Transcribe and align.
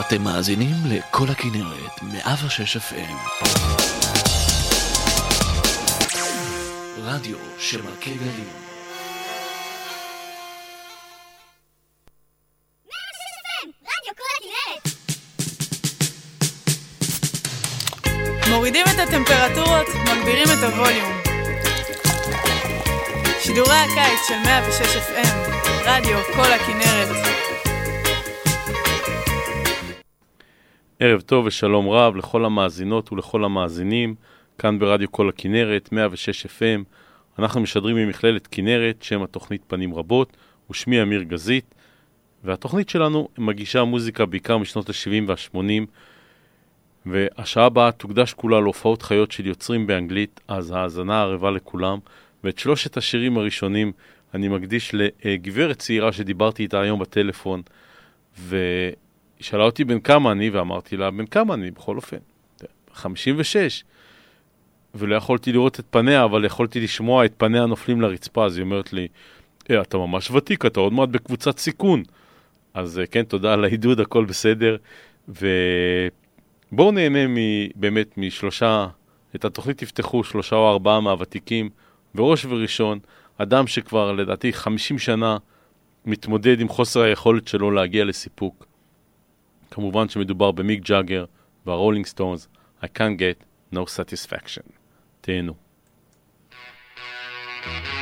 אתם 0.00 0.22
מאזינים 0.22 0.74
לכל 0.86 1.28
הכנרת, 1.28 2.02
106 2.02 2.76
FM. 2.76 3.42
רדיו 6.98 7.36
שמכה 7.58 8.10
גלים. 8.10 8.48
מורידים 18.50 18.86
את 18.86 18.98
הטמפרטורות, 19.08 19.86
מגבירים 20.04 20.48
את 20.58 20.62
הווליום. 20.62 21.12
שידורי 23.40 23.76
הקיץ 23.76 24.20
של 24.28 24.38
106 24.44 24.96
FM, 24.96 25.36
רדיו 25.84 26.18
כל 26.34 26.52
הכנרת. 26.52 27.27
ערב 31.00 31.20
טוב 31.20 31.46
ושלום 31.46 31.88
רב 31.88 32.16
לכל 32.16 32.44
המאזינות 32.44 33.12
ולכל 33.12 33.44
המאזינים, 33.44 34.14
כאן 34.58 34.78
ברדיו 34.78 35.12
כל 35.12 35.28
הכנרת, 35.28 35.92
106 35.92 36.46
FM. 36.46 36.84
אנחנו 37.38 37.60
משדרים 37.60 37.96
ממכללת 37.96 38.46
כנרת, 38.46 39.02
שם 39.02 39.22
התוכנית 39.22 39.62
פנים 39.66 39.94
רבות, 39.94 40.36
ושמי 40.70 41.02
אמיר 41.02 41.22
גזית, 41.22 41.74
והתוכנית 42.44 42.88
שלנו 42.88 43.28
מגישה 43.38 43.84
מוזיקה 43.84 44.26
בעיקר 44.26 44.58
משנות 44.58 44.88
ה-70 44.88 45.24
וה-80, 45.26 45.86
והשעה 47.06 47.64
הבאה 47.64 47.92
תוקדש 47.92 48.32
כולה 48.32 48.60
להופעות 48.60 49.02
חיות 49.02 49.32
של 49.32 49.46
יוצרים 49.46 49.86
באנגלית, 49.86 50.40
אז 50.48 50.70
האזנה 50.70 51.20
ערבה 51.22 51.50
לכולם, 51.50 51.98
ואת 52.44 52.58
שלושת 52.58 52.96
השירים 52.96 53.38
הראשונים 53.38 53.92
אני 54.34 54.48
מקדיש 54.48 54.94
לגברת 54.94 55.78
צעירה 55.78 56.12
שדיברתי 56.12 56.62
איתה 56.62 56.80
היום 56.80 57.00
בטלפון, 57.00 57.62
והיא 59.38 59.46
שאלה 59.46 59.64
אותי 59.64 59.84
בן 59.84 60.00
כמה 60.00 60.32
אני, 60.32 60.50
ואמרתי 60.50 60.96
לה, 60.96 61.10
בן 61.10 61.26
כמה 61.26 61.54
אני, 61.54 61.70
בכל 61.70 61.96
אופן, 61.96 62.16
56. 62.92 63.84
ולא 64.94 65.16
יכולתי 65.16 65.52
לראות 65.52 65.80
את 65.80 65.84
פניה, 65.90 66.24
אבל 66.24 66.44
יכולתי 66.44 66.80
לשמוע 66.80 67.24
את 67.24 67.32
פניה 67.36 67.66
נופלים 67.66 68.00
לרצפה, 68.00 68.46
אז 68.46 68.56
היא 68.56 68.64
אומרת 68.64 68.92
לי, 68.92 69.08
אה, 69.70 69.80
אתה 69.80 69.96
ממש 69.96 70.30
ותיק, 70.30 70.66
אתה 70.66 70.80
עוד 70.80 70.92
מעט 70.92 71.08
בקבוצת 71.08 71.58
סיכון. 71.58 72.02
אז 72.74 73.00
כן, 73.10 73.22
תודה 73.22 73.52
על 73.52 73.64
העידוד, 73.64 74.00
הכל 74.00 74.24
בסדר. 74.24 74.76
ובואו 75.28 76.92
נהנה 76.92 77.18
באמת 77.74 78.18
משלושה, 78.18 78.86
את 79.36 79.44
התוכנית 79.44 79.78
תפתחו 79.78 80.24
שלושה 80.24 80.56
או 80.56 80.70
ארבעה 80.70 81.00
מהוותיקים, 81.00 81.70
בראש 82.14 82.44
וראשון, 82.44 82.98
אדם 83.38 83.66
שכבר 83.66 84.12
לדעתי 84.12 84.52
50 84.52 84.98
שנה 84.98 85.36
מתמודד 86.06 86.60
עם 86.60 86.68
חוסר 86.68 87.00
היכולת 87.00 87.48
שלו 87.48 87.70
להגיע 87.70 88.04
לסיפוק. 88.04 88.67
כמובן 89.70 90.08
שמדובר 90.08 90.52
במיק 90.52 90.82
ג'אגר 90.82 91.24
והרולינג 91.66 92.06
סטונס, 92.06 92.48
I 92.82 92.86
can't 92.86 93.18
get 93.18 93.44
no 93.74 93.78
satisfaction. 93.78 94.70
תהנו. 95.20 95.54
Satisfaction, 96.50 97.64
'cause 97.64 97.97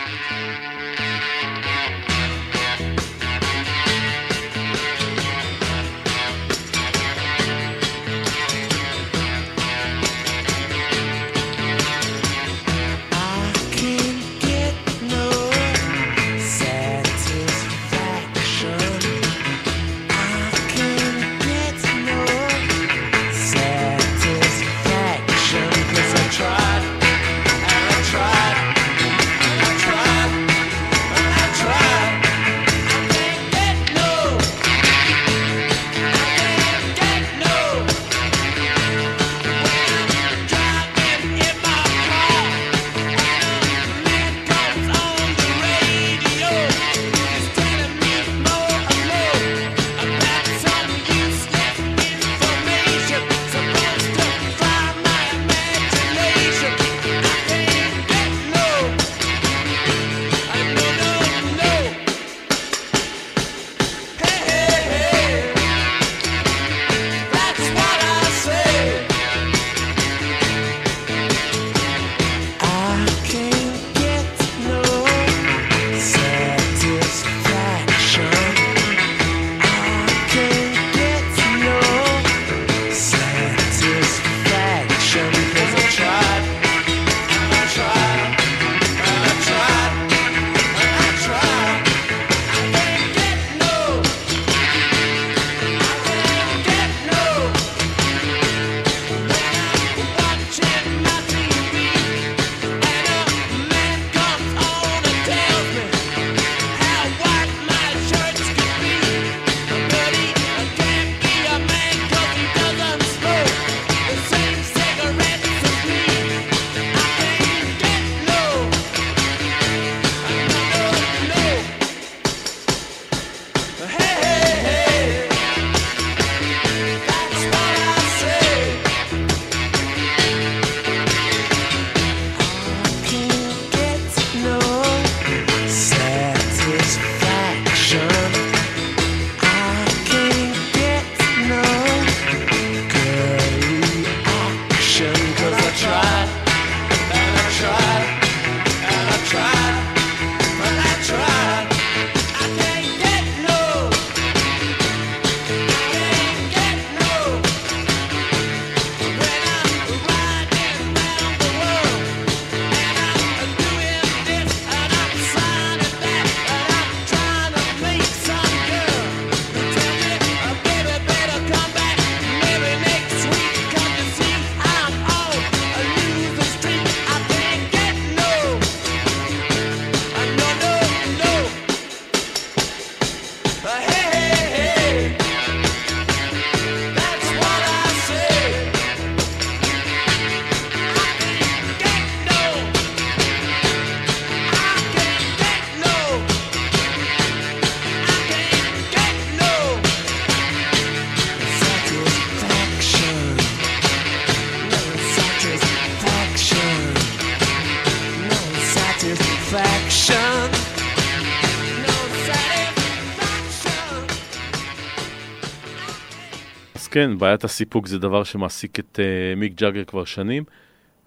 כן, 216.97 217.19
בעיית 217.19 217.45
הסיפוק 217.45 217.87
זה 217.87 217.99
דבר 217.99 218.25
שמעסיק 218.25 218.79
את 218.79 218.99
uh, 218.99 219.39
מיק 219.39 219.55
ג'אגר 219.55 219.85
כבר 219.85 220.05
שנים, 220.05 220.45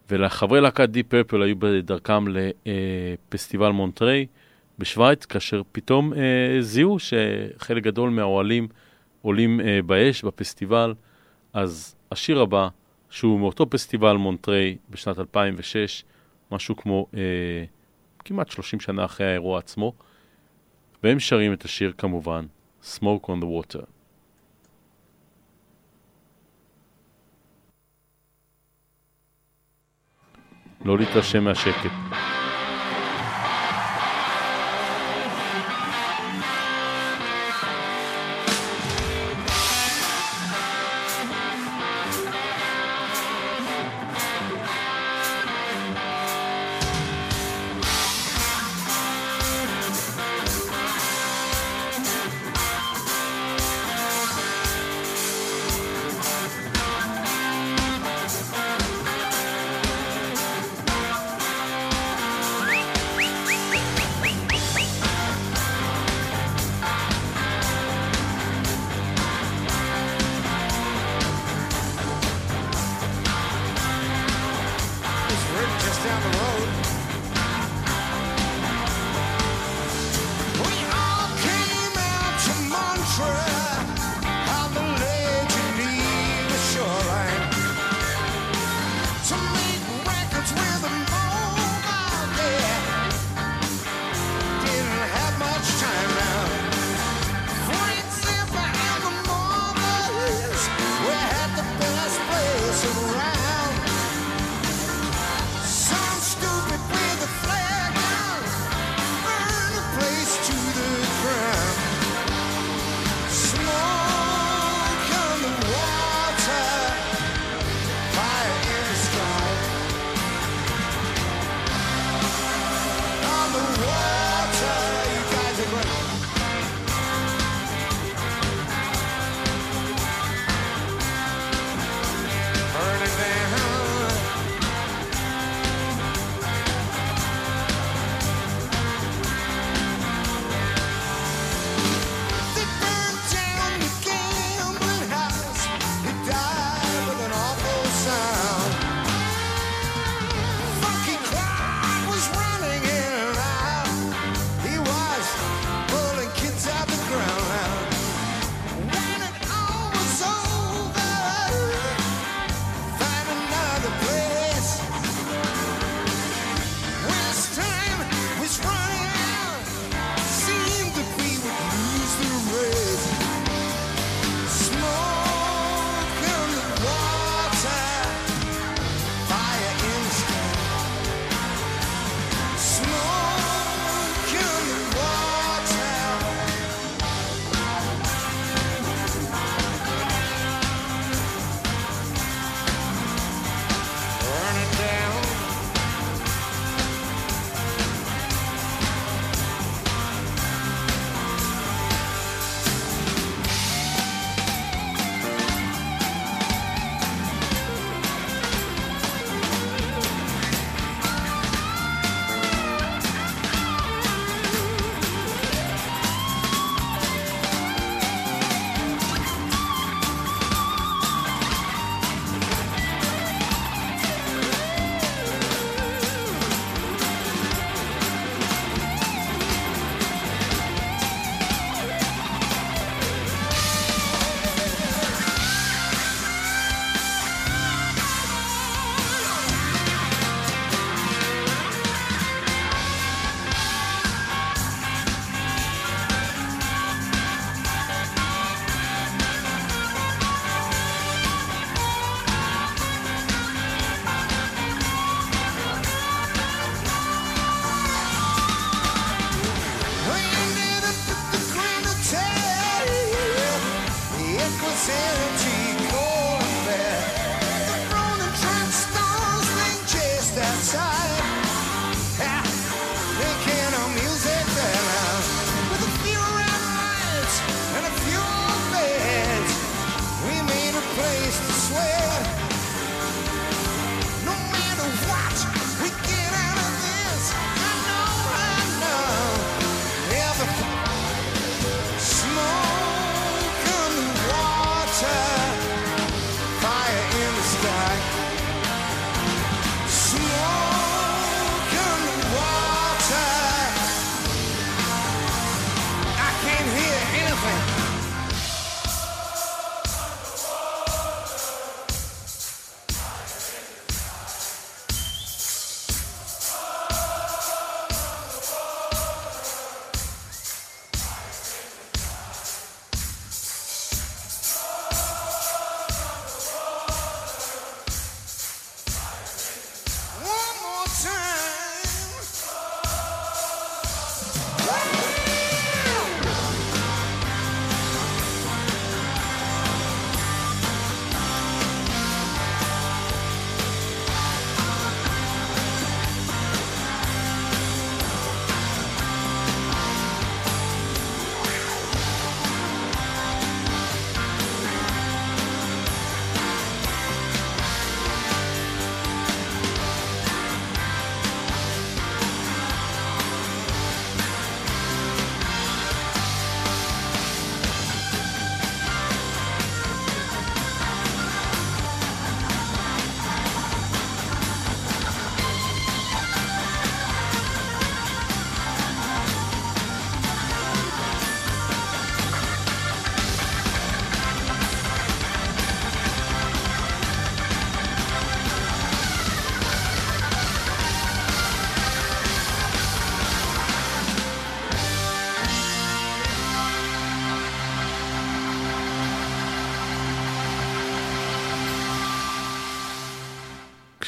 ולחברי 0.09 0.61
להקת 0.61 0.89
די 0.89 1.03
פרפל 1.03 1.41
היו 1.41 1.55
בדרכם 1.59 2.25
לפסטיבל 2.27 3.69
מונטריי 3.69 4.25
בשוויץ, 4.79 5.25
כאשר 5.25 5.61
פתאום 5.71 6.13
uh, 6.13 6.17
זיהו 6.59 6.97
שחלק 6.99 7.83
גדול 7.83 8.09
מהאוהלים 8.09 8.67
עולים 9.21 9.59
uh, 9.59 9.63
באש 9.85 10.23
בפסטיבל, 10.23 10.93
אז 11.53 11.95
השיר 12.11 12.41
הבא, 12.41 12.67
שהוא 13.09 13.39
מאותו 13.39 13.69
פסטיבל 13.69 14.13
מונטריי 14.13 14.77
בשנת 14.89 15.19
2006, 15.19 16.03
משהו 16.51 16.75
כמו 16.75 17.07
uh, 17.11 17.15
כמעט 18.25 18.49
30 18.49 18.79
שנה 18.79 19.05
אחרי 19.05 19.27
האירוע 19.27 19.59
עצמו, 19.59 19.93
והם 21.03 21.19
שרים 21.19 21.53
את 21.53 21.65
השיר 21.65 21.93
כמובן, 21.97 22.45
Smoke 22.83 23.25
on 23.25 23.41
the 23.41 23.45
Water. 23.45 23.98
לא 30.85 30.97
להתרשם 30.97 31.43
מהשקט. 31.43 32.28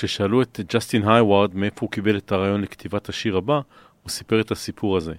כששאלו 0.01 0.41
את 0.41 0.59
ג'סטין 0.73 1.07
הייווארד 1.07 1.55
מאיפה 1.55 1.77
הוא 1.81 1.91
קיבל 1.91 2.17
את 2.17 2.31
הרעיון 2.31 2.61
לכתיבת 2.61 3.09
השיר 3.09 3.37
הבא, 3.37 3.61
הוא 4.03 4.09
סיפר 4.09 4.41
את 4.41 4.51
הסיפור 4.51 4.97
הזה. 4.97 5.13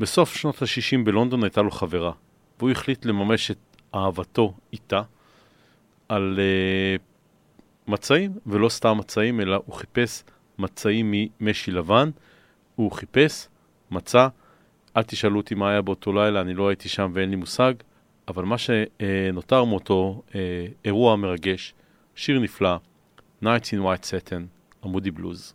בסוף 0.00 0.34
שנות 0.34 0.62
ה-60 0.62 1.04
בלונדון 1.04 1.44
הייתה 1.44 1.62
לו 1.62 1.70
חברה, 1.70 2.12
והוא 2.58 2.70
החליט 2.70 3.04
לממש 3.04 3.50
את 3.50 3.56
אהבתו 3.94 4.54
איתה 4.72 5.02
על 6.08 6.38
uh, 6.38 7.90
מצעים, 7.90 8.32
ולא 8.46 8.68
סתם 8.68 8.98
מצעים, 8.98 9.40
אלא 9.40 9.62
הוא 9.66 9.74
חיפש 9.74 10.24
מצעים 10.58 11.14
ממשי 11.40 11.70
לבן, 11.70 12.10
הוא 12.76 12.92
חיפש, 12.92 13.48
מצא, 13.90 14.28
אל 14.96 15.02
תשאלו 15.02 15.36
אותי 15.36 15.54
מה 15.54 15.70
היה 15.70 15.82
באותו 15.82 16.12
לילה, 16.12 16.40
אני 16.40 16.54
לא 16.54 16.68
הייתי 16.68 16.88
שם 16.88 17.10
ואין 17.14 17.30
לי 17.30 17.36
מושג, 17.36 17.74
אבל 18.28 18.44
מה 18.44 18.56
שנותר 18.58 19.64
מאותו 19.64 20.22
uh, 20.28 20.34
אירוע 20.84 21.16
מרגש, 21.16 21.74
שיר 22.14 22.38
נפלא, 22.38 22.76
Nights 23.38 23.72
in 23.74 23.82
White 23.82 24.06
Satin, 24.06 24.50
and 24.82 24.92
Moody 24.92 25.10
Blues. 25.10 25.52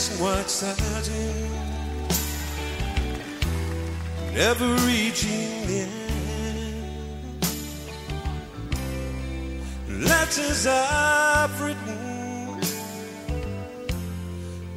Nights 0.00 0.18
in 0.18 0.24
white 0.24 0.48
satin, 0.48 1.50
never 4.34 4.66
reaching 4.86 5.66
the 5.66 5.80
end. 5.80 7.46
Letters 10.08 10.66
I've 10.66 11.60
written, 11.60 12.60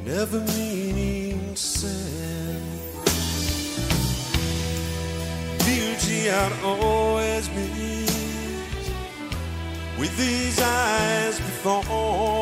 never 0.04 0.40
meaning 0.40 1.54
to 1.54 1.60
send. 1.60 2.62
Beauty 5.64 6.30
I'd 6.30 6.52
always 6.62 7.48
missed 7.50 8.92
with 9.98 10.16
these 10.18 10.60
eyes 10.60 11.38
before. 11.38 12.33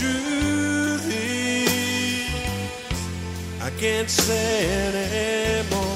Truth 0.00 1.06
is, 1.12 2.30
I 3.60 3.70
can't 3.78 4.08
say 4.08 4.64
anymore. 4.86 5.89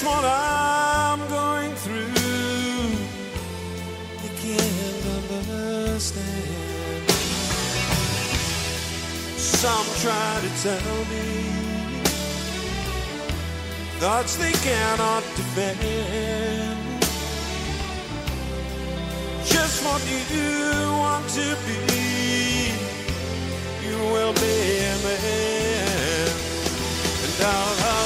Just 0.00 0.16
what 0.16 0.24
I'm 0.24 1.20
going 1.28 1.74
through, 1.74 2.14
they 4.22 4.32
can't 4.40 5.04
understand. 5.28 6.30
Some 9.36 9.86
try 10.00 10.40
to 10.40 10.48
tell 10.62 11.04
me 11.04 11.26
thoughts 14.00 14.36
they 14.36 14.52
cannot 14.52 15.22
defend. 15.36 16.78
Just 19.44 19.84
what 19.84 20.00
you 20.08 20.24
want 20.96 21.28
to 21.28 21.56
be, 21.66 22.72
you 23.86 23.98
will 24.14 24.32
be 24.32 24.78
a 24.80 24.96
man, 25.04 26.28
and 27.22 27.44
I'll 27.44 27.99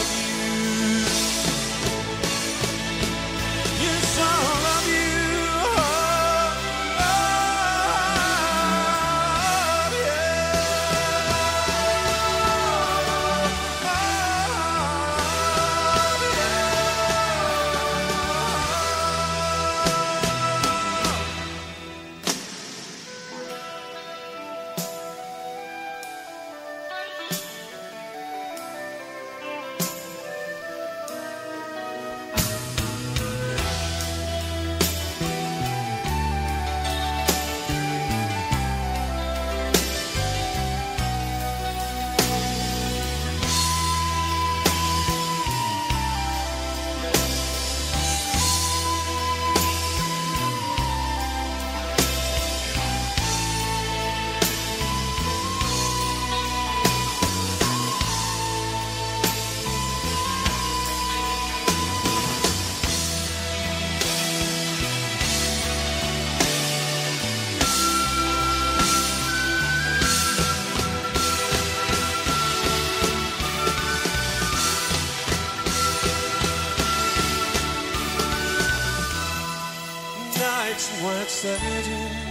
in 81.46 81.50
white 81.50 82.24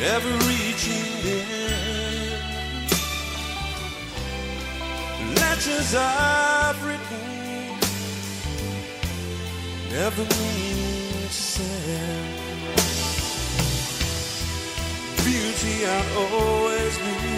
never 0.00 0.30
reaching 0.48 1.10
the 1.24 1.38
end. 1.68 2.90
Letters 5.36 5.94
I've 5.94 6.78
written, 6.84 7.78
never 9.90 10.22
meaning 10.22 11.28
to 11.28 11.32
send. 11.32 12.30
Beauty 15.24 15.76
I 15.86 16.00
always 16.16 16.94
knew, 16.98 17.29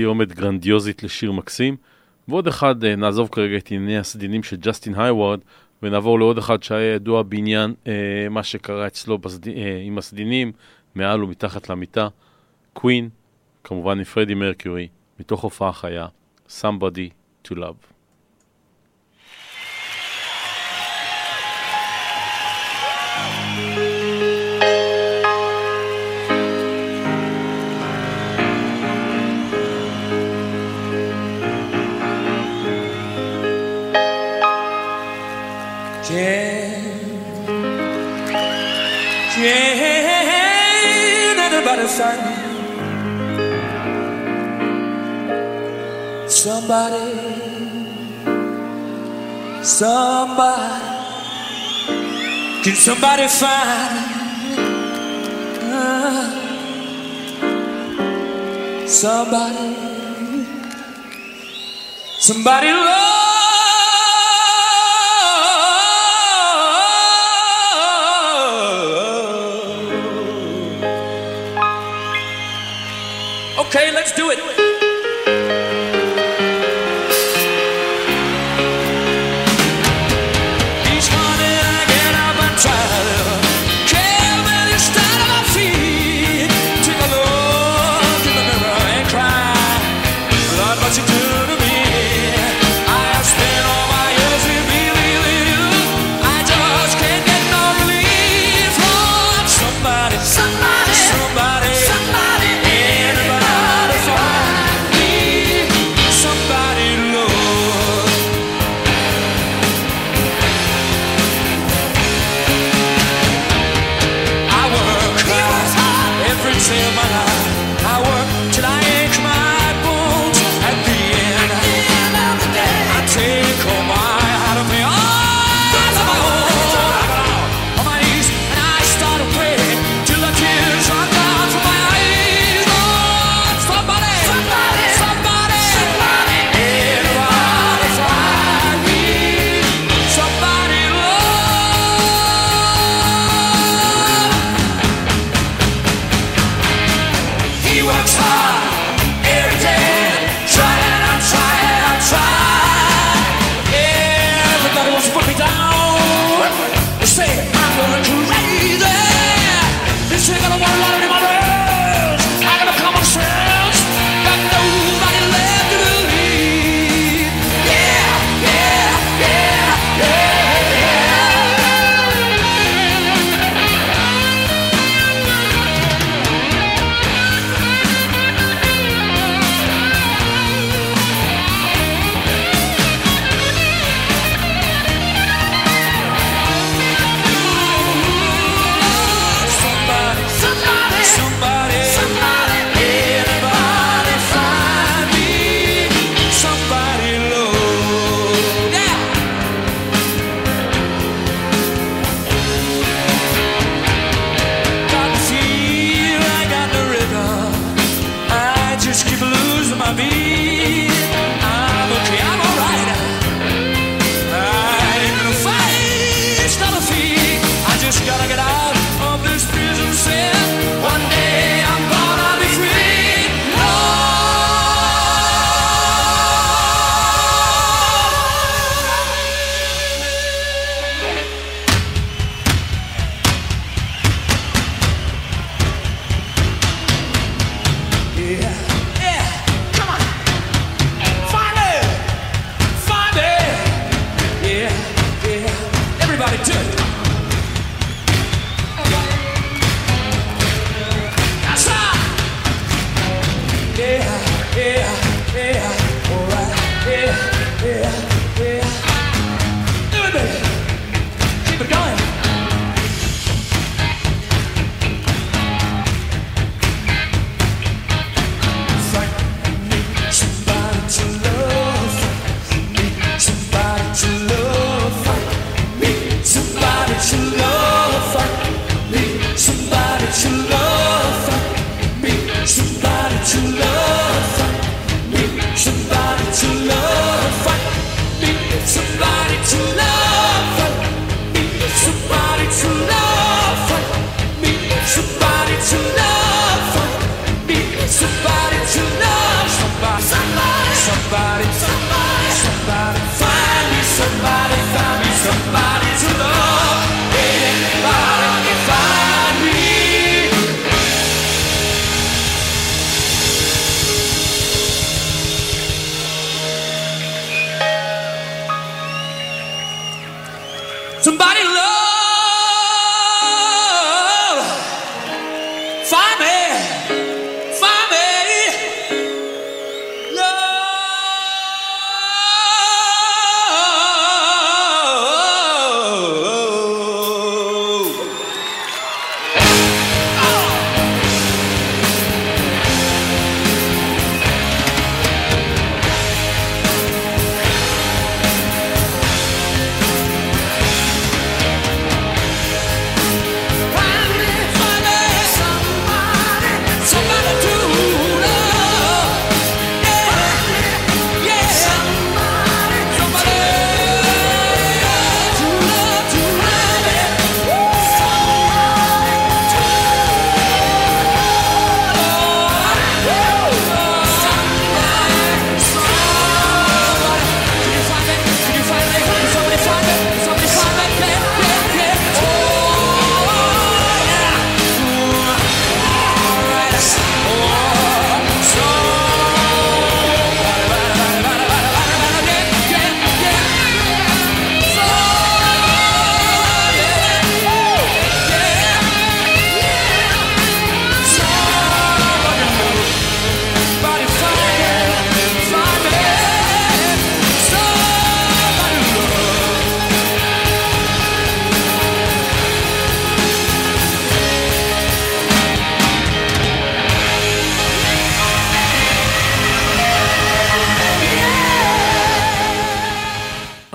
סיומת 0.00 0.32
גרנדיוזית 0.32 1.02
לשיר 1.02 1.32
מקסים. 1.32 1.76
ועוד 2.28 2.46
אחד, 2.46 2.84
אה, 2.84 2.96
נעזוב 2.96 3.28
כרגע 3.32 3.56
את 3.56 3.70
ענייני 3.70 3.98
הסדינים 3.98 4.42
של 4.42 4.56
ג'סטין 4.56 4.94
הייוורד, 4.94 5.40
ונעבור 5.82 6.18
לעוד 6.18 6.38
אחד 6.38 6.62
שהיה 6.62 6.94
ידוע 6.94 7.22
בעניין 7.22 7.74
אה, 7.86 7.92
מה 8.30 8.42
שקרה 8.42 8.86
אצלו 8.86 9.18
בסד... 9.18 9.48
אה, 9.48 9.80
עם 9.84 9.98
הסדינים, 9.98 10.52
מעל 10.94 11.24
ומתחת 11.24 11.70
למיטה. 11.70 12.08
קווין, 12.72 13.08
כמובן 13.64 13.98
עם 13.98 14.04
פרדי 14.04 14.34
מרקיורי, 14.34 14.88
מתוך 15.20 15.40
הופעה 15.40 15.72
חיה, 15.72 16.06
Somebody 16.48 17.10
to 17.48 17.54
Love. 17.54 17.89
Son. 41.90 42.18
Somebody, 46.28 47.08
somebody, 49.62 50.84
can 52.62 52.76
somebody 52.76 53.26
find 53.26 53.94
uh, 55.72 56.30
somebody, 58.86 59.74
somebody 62.20 62.68
love? 62.68 63.29
Okay, 73.70 73.92
let's 73.92 74.10
do 74.10 74.30
it. 74.30 74.59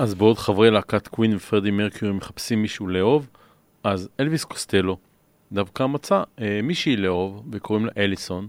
אז 0.06 0.14
בעוד 0.14 0.38
חברי 0.38 0.70
להקת 0.70 1.08
קווין 1.08 1.36
ופרדי 1.36 1.70
מרקיורי 1.70 2.16
מחפשים 2.16 2.62
מישהו 2.62 2.88
לאהוב, 2.88 3.28
אז 3.84 4.08
אלוויס 4.20 4.44
קוסטלו 4.44 4.96
דווקא 5.52 5.86
מצא 5.86 6.22
אה, 6.40 6.60
מישהי 6.62 6.96
לאהוב, 6.96 7.42
וקוראים 7.52 7.86
לה 7.86 7.92
אליסון, 7.96 8.48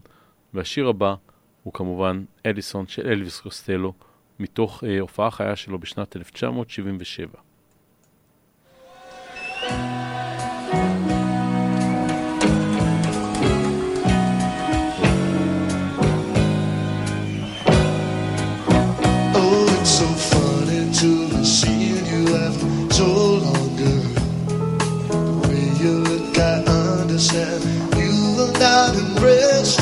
והשיר 0.54 0.88
הבא 0.88 1.15
הוא 1.63 1.74
כמובן 1.74 2.24
אליסון 2.46 2.88
של 2.88 3.08
אלוויס 3.08 3.39
קוסטלו, 3.39 3.93
מתוך 4.39 4.84
אה, 4.84 5.00
הופעה 5.00 5.32
חיה 5.32 5.56
שלו 5.56 5.80
בשנת 5.80 6.15
1977. 6.17 7.46
not 28.78 28.96
impressed. 28.96 29.80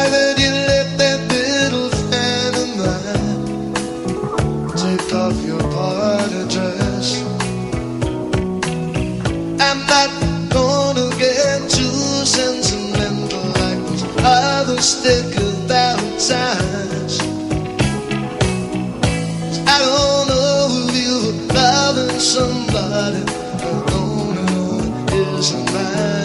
I 0.00 0.02
heard 0.12 0.38
you 0.44 0.52
left 0.70 0.92
that 1.02 1.20
little 1.36 1.88
fan 2.08 2.52
of 2.62 2.68
mine. 2.80 3.42
Take 4.82 5.08
off 5.22 5.36
your 5.50 5.64
party 5.76 6.42
dress. 6.54 7.06
I'm 9.68 9.80
not 9.94 10.10
gonna 10.56 11.08
get 11.24 11.58
too 11.78 12.00
sentimental 12.38 13.46
like 13.62 13.80
those 13.88 14.04
other 14.24 14.80
stick. 14.82 15.26
I 19.72 19.78
don't 19.86 20.26
know 20.30 20.68
if 20.92 21.54
loving 21.54 22.18
somebody. 22.18 23.22
I 23.68 23.84
don't 23.92 24.34
know 24.46 24.70
it 25.14 25.38
isn't. 25.38 26.19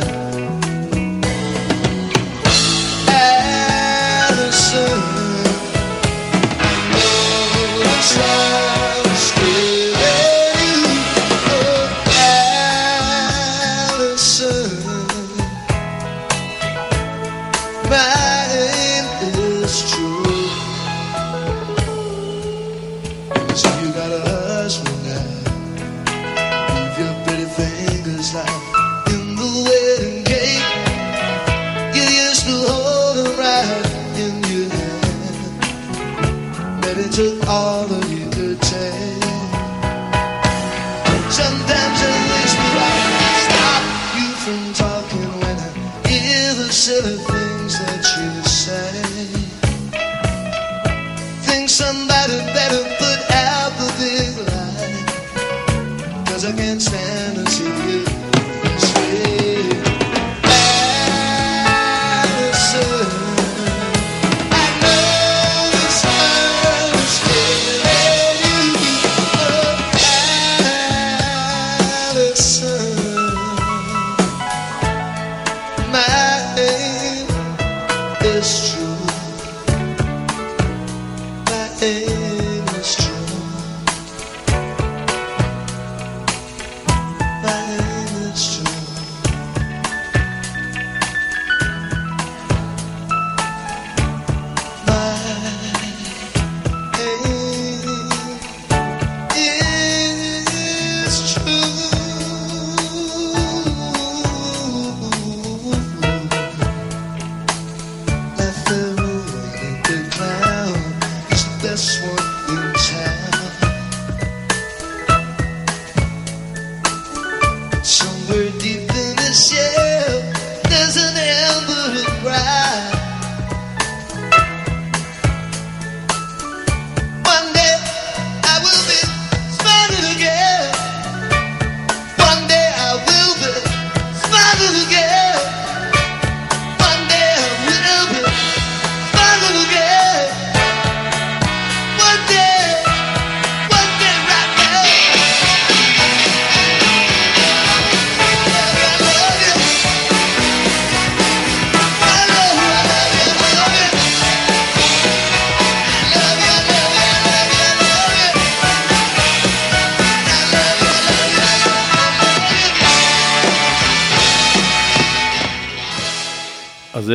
Yes. 8.18 8.45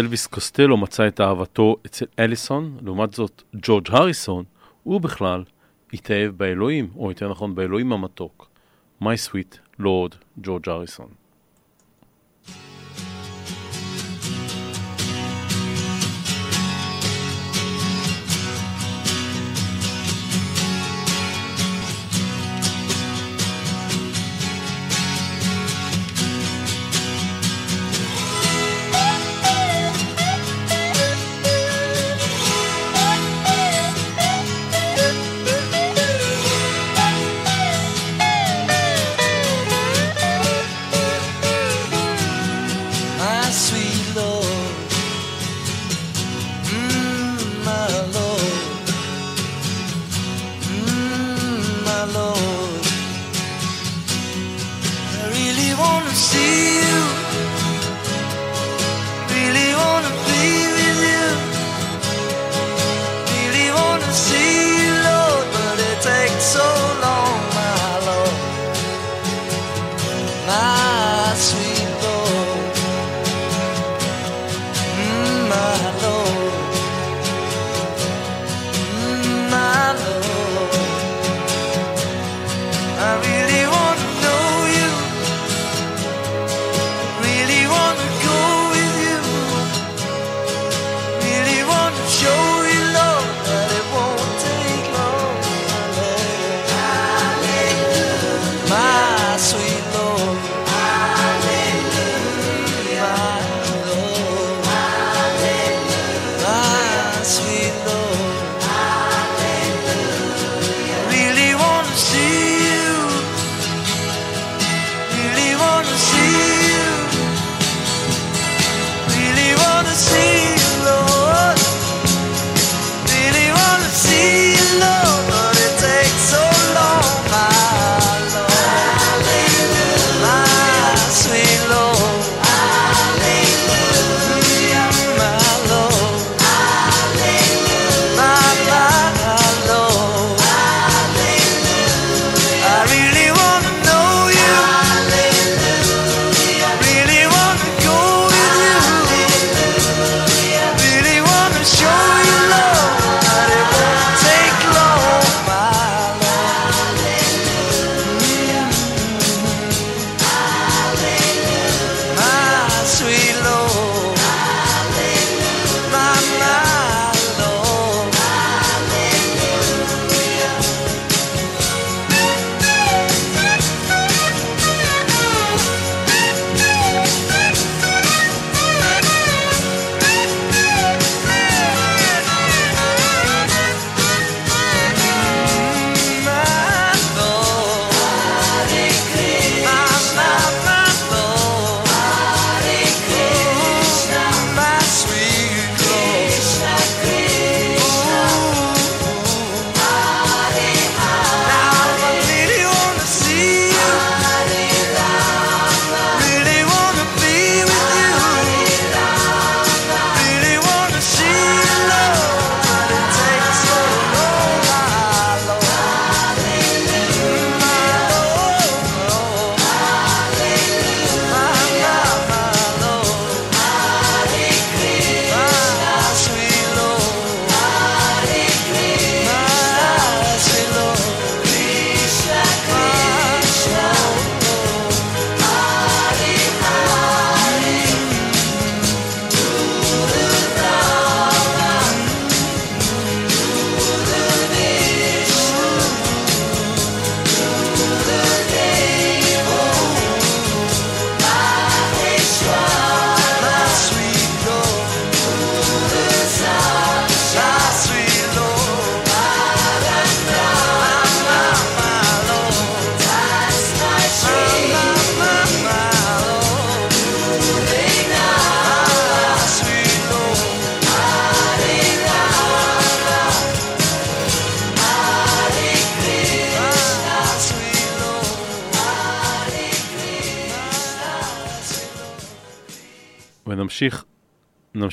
אלוויס 0.01 0.27
קוסטלו 0.27 0.77
מצא 0.77 1.09
את 1.09 1.21
אהבתו 1.21 1.77
אצל 1.87 2.05
אליסון, 2.19 2.79
לעומת 2.83 3.15
זאת 3.15 3.43
ג'ורג' 3.57 3.89
הריסון, 3.91 4.45
הוא 4.83 5.01
בכלל 5.01 5.45
התאהב 5.93 6.31
באלוהים, 6.37 6.91
או 6.97 7.11
יותר 7.11 7.31
נכון 7.31 7.55
באלוהים 7.55 7.93
המתוק. 7.93 8.49
My 9.03 9.17
sweet 9.29 9.81
lord 9.81 10.15
ג'ורג' 10.43 10.69
הריסון. 10.69 11.20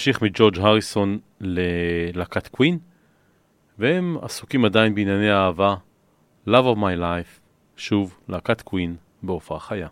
המשיך 0.07 0.21
מג'ורג' 0.21 0.59
הריסון 0.59 1.19
ללהקת 1.41 2.47
קווין, 2.47 2.79
והם 3.79 4.17
עסוקים 4.21 4.65
עדיין 4.65 4.95
בענייני 4.95 5.29
האהבה, 5.29 5.75
Love 6.47 6.75
of 6.75 6.77
My 6.77 6.99
Life, 6.99 7.39
שוב, 7.77 8.19
להקת 8.29 8.61
קווין 8.61 8.95
בהופעה 9.23 9.59
חיה. 9.59 9.87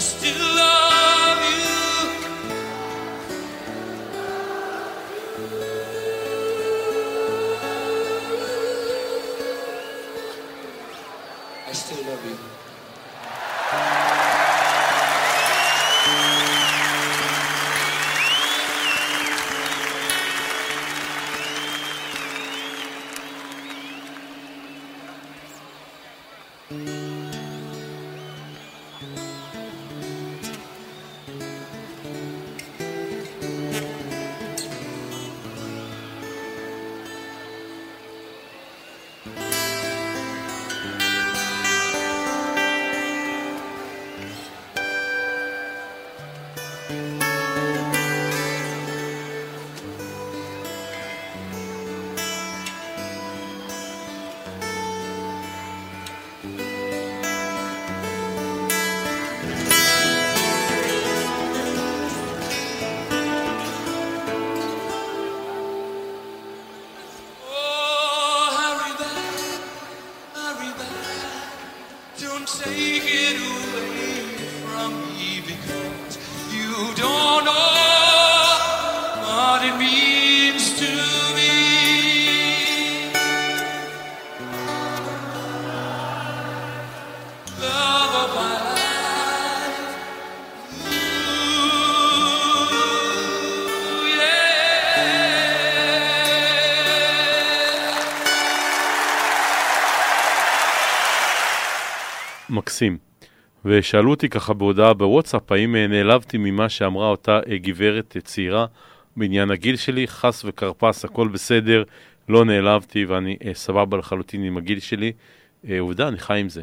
Still 0.00 0.69
ושאלו 103.70 104.10
אותי 104.10 104.28
ככה 104.28 104.54
בהודעה 104.54 104.94
בוואטסאפ, 104.94 105.52
האם 105.52 105.76
אה, 105.76 105.86
נעלבתי 105.86 106.38
ממה 106.38 106.68
שאמרה 106.68 107.08
אותה 107.08 107.40
אה, 107.50 107.58
גברת 107.58 108.12
אה, 108.16 108.20
צעירה 108.20 108.66
בעניין 109.16 109.50
הגיל 109.50 109.76
שלי, 109.76 110.08
חס 110.08 110.44
וכרפס, 110.44 111.04
הכל 111.04 111.28
בסדר, 111.28 111.82
לא 112.28 112.44
נעלבתי 112.44 113.04
ואני 113.04 113.36
סבבה 113.52 113.96
לחלוטין 113.96 114.44
עם 114.44 114.56
הגיל 114.56 114.80
שלי. 114.80 115.12
עובדה, 115.78 116.08
אני 116.08 116.18
חי 116.18 116.40
עם 116.40 116.48
זה. 116.48 116.62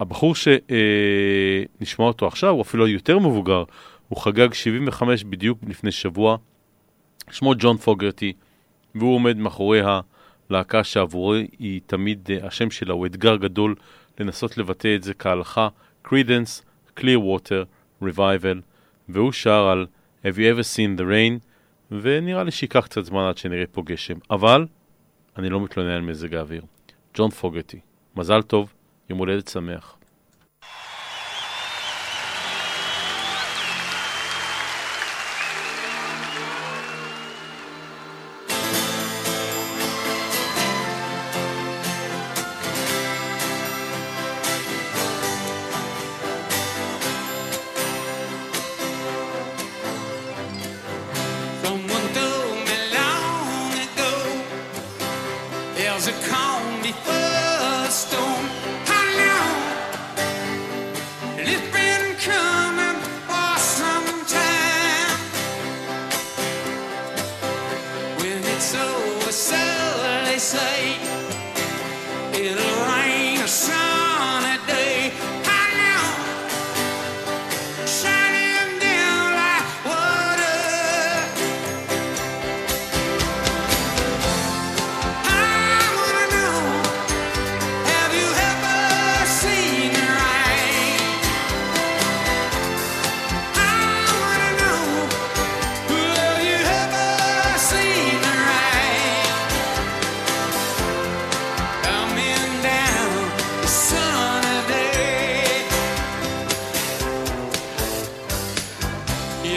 הבחור 0.00 0.34
שנשמע 0.34 2.06
אותו 2.06 2.26
עכשיו, 2.26 2.50
הוא 2.50 2.62
אפילו 2.62 2.88
יותר 2.88 3.18
מבוגר, 3.18 3.64
הוא 4.08 4.18
חגג 4.18 4.52
75 4.52 5.24
בדיוק 5.24 5.58
לפני 5.66 5.92
שבוע, 5.92 6.36
שמו 7.30 7.52
ג'ון 7.58 7.76
פוגרטי, 7.76 8.32
והוא 8.94 9.14
עומד 9.14 9.36
מאחורי 9.36 9.80
הלהקה 10.50 10.84
שעבורי 10.84 11.46
היא 11.58 11.80
תמיד, 11.86 12.28
השם 12.42 12.70
שלה 12.70 12.92
הוא 12.92 13.06
אתגר 13.06 13.36
גדול 13.36 13.74
לנסות 14.20 14.58
לבטא 14.58 14.94
את 14.94 15.02
זה 15.02 15.14
כהלכה, 15.14 15.68
Credence, 16.08 16.62
Clearwater, 17.00 17.64
Revival, 18.02 18.60
והוא 19.08 19.32
שר 19.32 19.68
על 19.68 19.86
Have 20.22 20.36
you 20.36 20.56
ever 20.56 20.62
seen 20.76 21.00
the 21.00 21.04
rain, 21.04 21.40
ונראה 21.90 22.44
לי 22.44 22.50
שייקח 22.50 22.86
קצת 22.86 23.04
זמן 23.04 23.22
עד 23.28 23.38
שנראה 23.38 23.66
פה 23.72 23.82
גשם, 23.82 24.18
אבל 24.30 24.66
אני 25.36 25.50
לא 25.50 25.60
מתלונן 25.60 25.90
על 25.90 26.00
מזג 26.00 26.34
האוויר. 26.34 26.62
ג'ון 27.14 27.30
פוגרטי, 27.30 27.80
מזל 28.16 28.42
טוב, 28.42 28.74
יום 29.10 29.18
הולדת 29.18 29.48
שמח. 29.48 29.96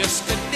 wasted 0.08 0.47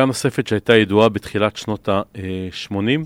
להקה 0.00 0.06
נוספת 0.06 0.46
שהייתה 0.46 0.76
ידועה 0.76 1.08
בתחילת 1.08 1.56
שנות 1.56 1.88
ה-80, 1.88 3.04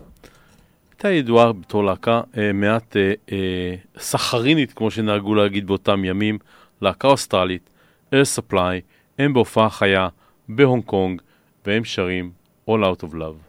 הייתה 0.90 1.10
ידועה 1.10 1.52
בתור 1.52 1.84
להקה 1.84 2.20
אה, 2.38 2.52
מעט 2.52 2.96
אה, 2.96 3.12
אה, 3.32 3.74
סחרינית, 3.98 4.72
כמו 4.72 4.90
שנהגו 4.90 5.34
להגיד 5.34 5.66
באותם 5.66 6.04
ימים, 6.04 6.38
להקה 6.80 7.08
אוסטרלית, 7.08 7.70
Air 8.12 8.38
Supply, 8.38 8.80
הם 9.18 9.32
בהופעה 9.32 9.70
חיה 9.70 10.08
בהונג 10.48 10.84
קונג, 10.84 11.22
והם 11.66 11.84
שרים 11.84 12.30
All 12.70 12.72
Out 12.72 13.04
of 13.04 13.14
Love. 13.14 13.43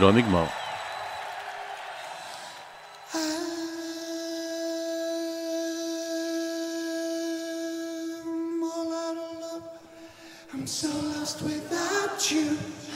עוד 0.00 0.14
לא 0.14 0.20
נגמר. 0.20 0.44
I'm 10.52 10.66
so 10.66 10.88
lost 10.88 11.42
without 11.42 12.30
you. 12.32 12.89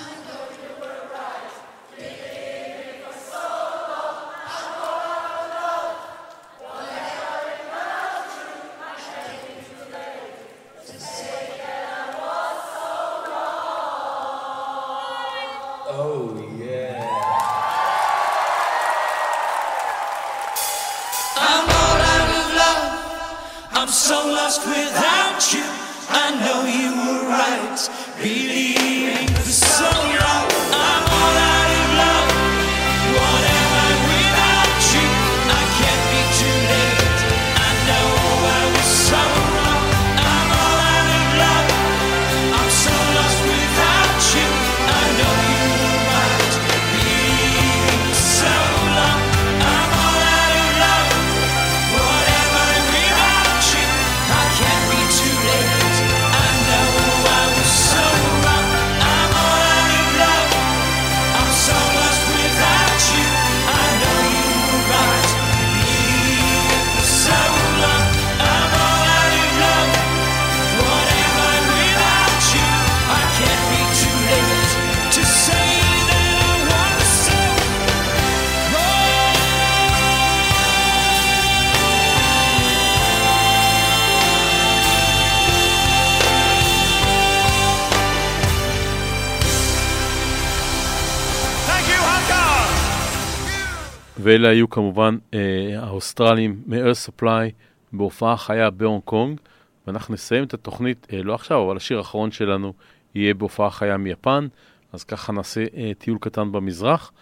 ואלה 94.34 94.48
היו 94.48 94.70
כמובן 94.70 95.18
אה, 95.34 95.38
האוסטרלים 95.80 96.62
מ-Air 96.66 97.08
Supply 97.08 97.50
בהופעה 97.92 98.36
חיה 98.36 98.70
בהונג 98.70 99.02
קונג, 99.04 99.40
ואנחנו 99.86 100.14
נסיים 100.14 100.44
את 100.44 100.54
התוכנית, 100.54 101.06
אה, 101.12 101.22
לא 101.22 101.34
עכשיו, 101.34 101.66
אבל 101.66 101.76
השיר 101.76 101.98
האחרון 101.98 102.30
שלנו 102.30 102.72
יהיה 103.14 103.34
בהופעה 103.34 103.70
חיה 103.70 103.96
מיפן, 103.96 104.46
אז 104.92 105.04
ככה 105.04 105.32
נעשה 105.32 105.64
אה, 105.76 105.92
טיול 105.98 106.18
קטן 106.20 106.52
במזרח. 106.52 107.12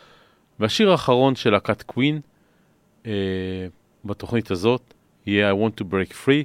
והשיר 0.61 0.91
האחרון 0.91 1.35
של 1.35 1.51
להקת 1.51 1.83
קווין 1.83 2.21
אה, 3.07 3.13
בתוכנית 4.05 4.51
הזאת 4.51 4.95
יהיה 5.27 5.53
I 5.53 5.55
want 5.55 5.81
to 5.81 5.85
break 5.85 6.13
free, 6.13 6.45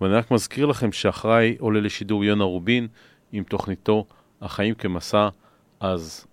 ואני 0.00 0.14
רק 0.14 0.30
מזכיר 0.30 0.66
לכם 0.66 0.92
שאחריי 0.92 1.56
עולה 1.58 1.80
לשידור 1.80 2.24
יונה 2.24 2.44
רובין 2.44 2.88
עם 3.32 3.44
תוכניתו 3.44 4.04
החיים 4.40 4.74
כמסע, 4.74 5.28
אז 5.80 6.26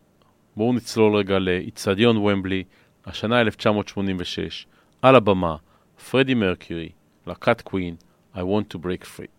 בואו 0.56 0.74
נצלול 0.74 1.16
רגע 1.16 1.40
לאיצטדיון 1.40 2.18
ומבלי, 2.18 2.64
השנה 3.06 3.41
1986, 3.41 4.68
על 5.01 5.16
הבמה, 5.16 5.56
פרדי 6.12 6.34
מרקיורי, 6.34 6.89
להקת 7.28 7.62
קווין, 7.62 7.95
I 8.36 8.38
want 8.38 8.76
to 8.76 8.78
break 8.78 9.03
free. 9.03 9.35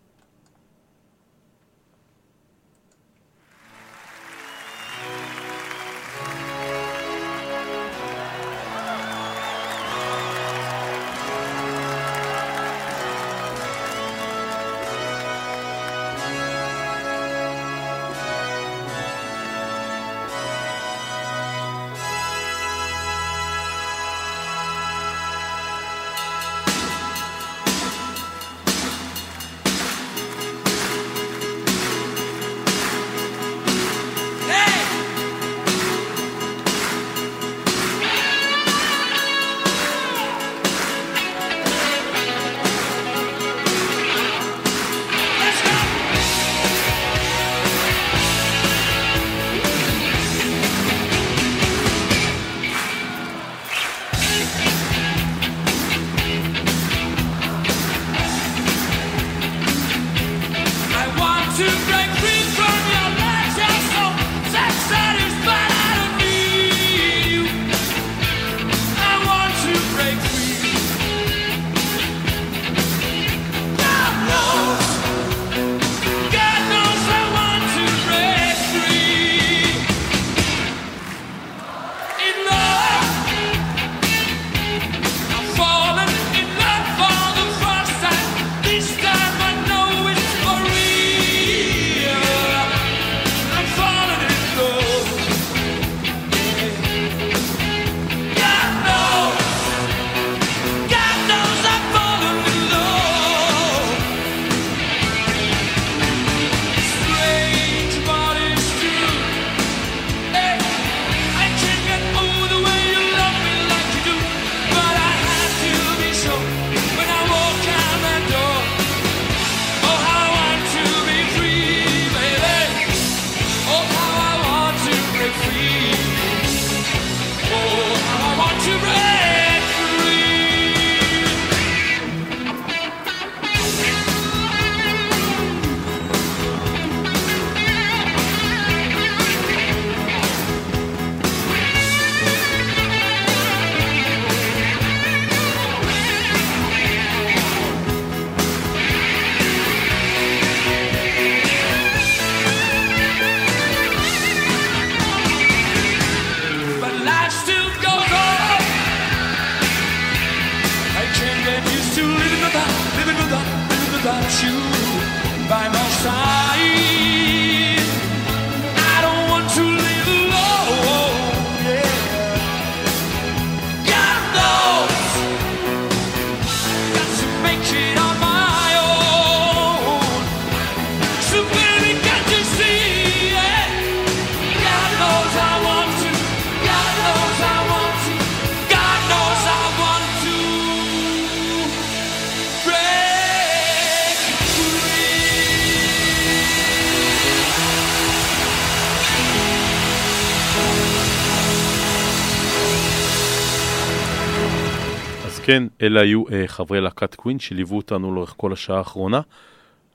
כן, 205.47 205.63
אלה 205.81 206.01
היו 206.01 206.23
uh, 206.27 206.31
חברי 206.47 206.81
להקת 206.81 207.15
קווין 207.15 207.39
שליוו 207.39 207.77
אותנו 207.77 208.15
לאורך 208.15 208.33
כל 208.37 208.53
השעה 208.53 208.77
האחרונה, 208.77 209.21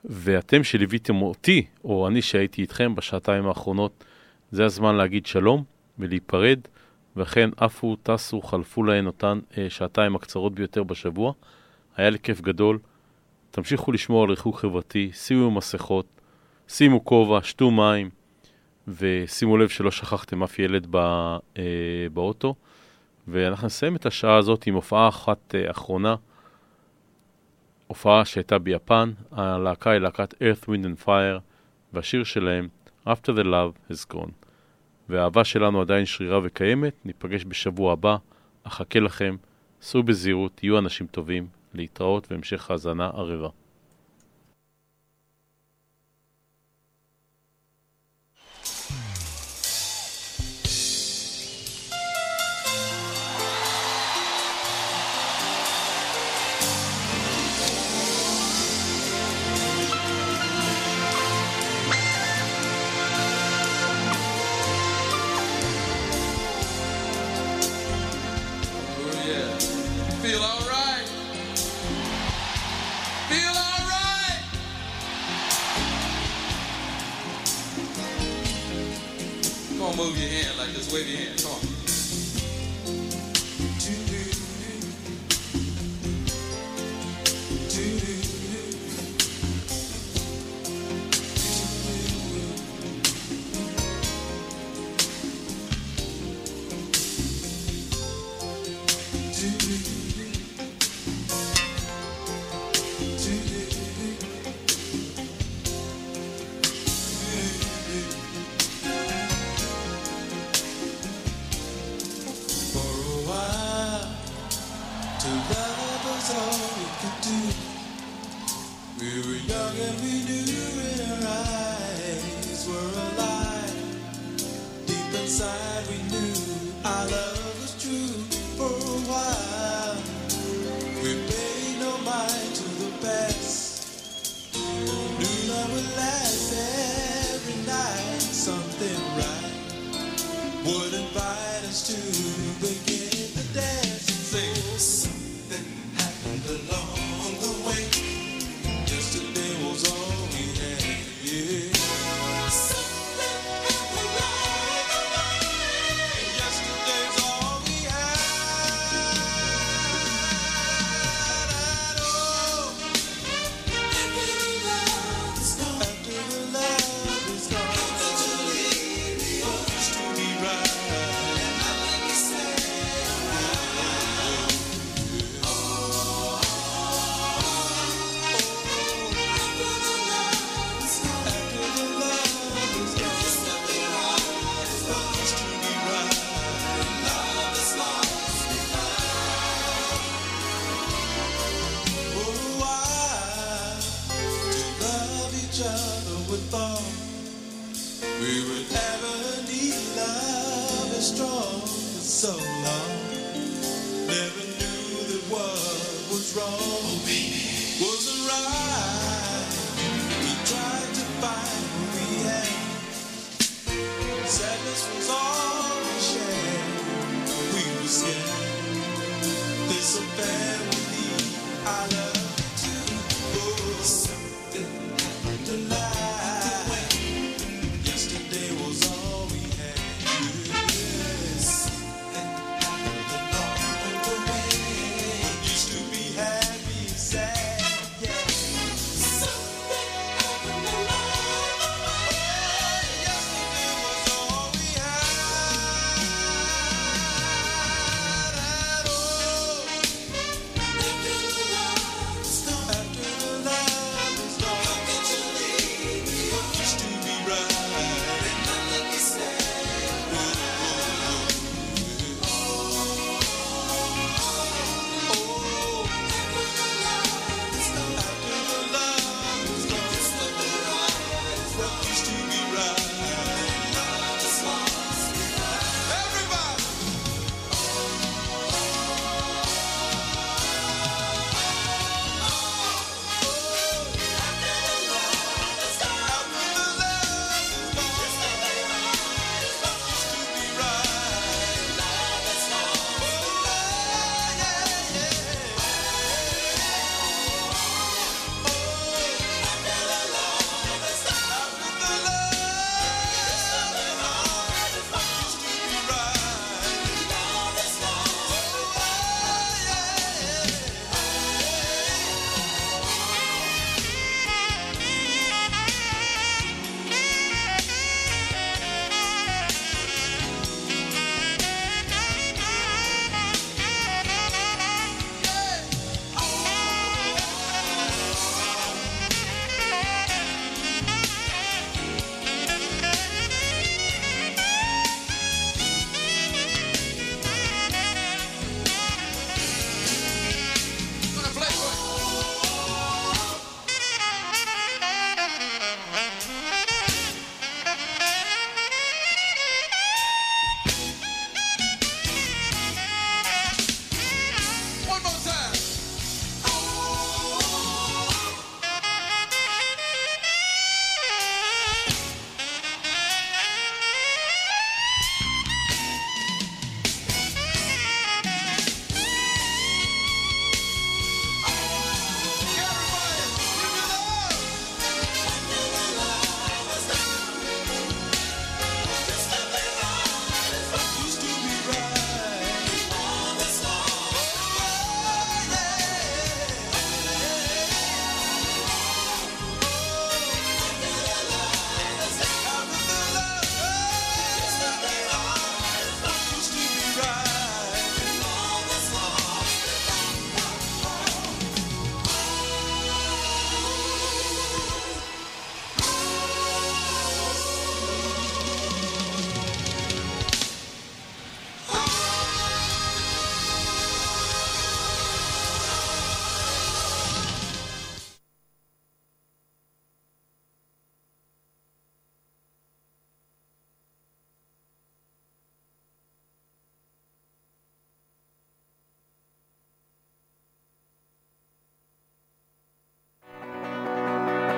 ואתם 0.05 0.65
שליוויתם 0.65 1.23
אותי, 1.23 1.67
או 1.85 2.09
אני 2.09 2.23
שהייתי 2.23 2.63
איתכם 2.63 2.95
בשעתיים 2.95 3.47
האחרונות, 3.47 4.05
זה 4.53 4.65
הזמן 4.65 4.95
להגיד 4.95 5.27
שלום 5.27 5.65
ולהיפרד, 5.99 6.59
ואכן 7.17 7.51
עפו, 7.57 7.97
טסו, 8.03 8.43
חלפו 8.43 8.83
להן 8.83 9.07
אותן 9.07 9.41
uh, 9.51 9.55
שעתיים 9.69 10.17
הקצרות 10.17 10.55
ביותר 10.55 10.83
בשבוע. 10.83 11.33
היה 11.97 12.11
לי 12.11 12.19
כיף 12.19 12.41
גדול. 12.41 12.79
תמשיכו 13.51 13.93
לשמור 13.93 14.25
על 14.25 14.31
ריחוק 14.31 14.59
חברתי, 14.59 15.11
שימו 15.15 15.51
מסכות, 15.51 16.07
שימו 16.69 17.05
כובע, 17.05 17.39
שתו 17.43 17.71
מים, 17.71 18.11
ושימו 18.89 19.57
לב 19.57 19.69
שלא 19.69 19.91
שכחתם 19.91 20.43
אף 20.43 20.59
ילד 20.59 20.87
ב, 20.91 20.97
uh, 21.55 21.59
באוטו. 22.13 22.55
ואנחנו 23.29 23.67
נסיים 23.67 23.97
את 23.97 24.07
השעה 24.07 24.37
הזאת 24.37 24.67
עם 24.67 24.75
הופעה 24.75 25.09
אחת 25.09 25.55
uh, 25.55 25.71
אחרונה, 25.71 26.17
הופעה 27.87 28.25
שהייתה 28.25 28.59
ביפן, 28.59 29.13
הלהקה 29.33 29.91
היא 29.91 29.99
להקת 29.99 30.35
Earth, 30.35 30.65
Wind 30.65 30.85
and 30.85 31.07
Fire, 31.07 31.41
והשיר 31.93 32.25
שלהם, 32.25 32.69
After 33.07 33.33
the 33.37 33.45
Love 33.45 33.93
has 33.93 34.15
Gone. 34.15 34.31
והאהבה 35.09 35.45
שלנו 35.45 35.81
עדיין 35.81 36.07
שרירה 36.07 36.41
וקיימת, 36.43 36.95
ניפגש 37.05 37.45
בשבוע 37.49 37.93
הבא, 37.93 38.17
אחכה 38.63 39.01
לכם, 39.01 39.37
סעו 39.83 40.03
בזהירות, 40.03 40.53
תהיו 40.55 40.79
אנשים 40.79 41.07
טובים, 41.07 41.47
להתראות 41.75 42.33
והמשך 42.33 42.71
האזנה 42.71 43.07
ערבה. 43.07 43.49